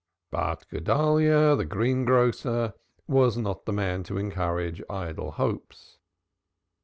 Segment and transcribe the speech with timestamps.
[0.31, 2.73] But Guedalyah the greengrocer
[3.07, 5.99] was not the man to encourage idle hopes.